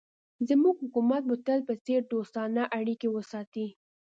[0.49, 3.67] زموږ حکومت به د تل په څېر دوستانه اړیکې وساتي.